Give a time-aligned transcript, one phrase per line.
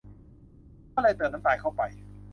[0.93, 1.81] ก็เลยเติมน้ำตาลเข้าไป